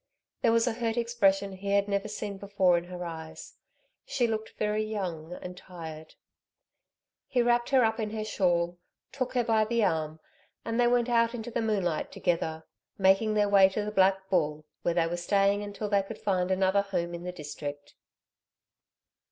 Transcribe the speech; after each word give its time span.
There 0.41 0.51
was 0.51 0.65
a 0.65 0.73
hurt 0.73 0.97
expression 0.97 1.51
he 1.51 1.73
had 1.73 1.87
never 1.87 2.07
seen 2.07 2.39
before 2.39 2.75
in 2.75 2.85
her 2.85 3.05
eyes. 3.05 3.53
She 4.03 4.25
looked 4.25 4.57
very 4.57 4.83
young 4.83 5.33
and 5.43 5.55
tired. 5.55 6.15
He 7.27 7.43
wrapped 7.43 7.69
her 7.69 7.85
up 7.85 7.99
in 7.99 8.09
her 8.09 8.25
shawl, 8.25 8.79
took 9.11 9.33
her 9.35 9.43
by 9.43 9.63
the 9.63 9.83
arm, 9.83 10.19
and 10.65 10.79
they 10.79 10.87
went 10.87 11.07
out 11.07 11.35
into 11.35 11.51
the 11.51 11.61
moonlight 11.61 12.11
together, 12.11 12.65
making 12.97 13.35
their 13.35 13.47
way 13.47 13.69
to 13.69 13.85
the 13.85 13.91
Black 13.91 14.27
Bull, 14.27 14.65
where 14.81 14.95
they 14.95 15.05
were 15.05 15.17
staying 15.17 15.61
until 15.61 15.87
they 15.87 16.01
could 16.01 16.17
find 16.17 16.49
another 16.49 16.81
home 16.81 17.13
in 17.13 17.21
the 17.21 17.31
district. 17.31 17.93